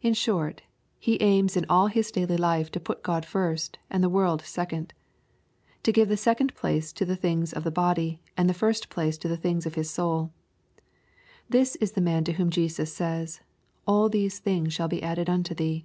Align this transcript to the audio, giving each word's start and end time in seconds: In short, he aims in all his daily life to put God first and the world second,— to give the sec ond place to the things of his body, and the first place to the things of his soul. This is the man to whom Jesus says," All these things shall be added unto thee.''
In 0.00 0.14
short, 0.14 0.62
he 1.00 1.20
aims 1.20 1.56
in 1.56 1.66
all 1.68 1.88
his 1.88 2.12
daily 2.12 2.36
life 2.36 2.70
to 2.70 2.78
put 2.78 3.02
God 3.02 3.26
first 3.26 3.78
and 3.90 4.00
the 4.00 4.08
world 4.08 4.42
second,— 4.42 4.94
to 5.82 5.90
give 5.90 6.06
the 6.08 6.16
sec 6.16 6.40
ond 6.40 6.54
place 6.54 6.92
to 6.92 7.04
the 7.04 7.16
things 7.16 7.52
of 7.52 7.64
his 7.64 7.72
body, 7.72 8.22
and 8.36 8.48
the 8.48 8.54
first 8.54 8.90
place 8.90 9.18
to 9.18 9.26
the 9.26 9.36
things 9.36 9.66
of 9.66 9.74
his 9.74 9.90
soul. 9.90 10.30
This 11.48 11.74
is 11.80 11.90
the 11.90 12.00
man 12.00 12.22
to 12.26 12.34
whom 12.34 12.48
Jesus 12.48 12.94
says," 12.94 13.40
All 13.88 14.08
these 14.08 14.38
things 14.38 14.72
shall 14.72 14.86
be 14.86 15.02
added 15.02 15.28
unto 15.28 15.52
thee.'' 15.52 15.84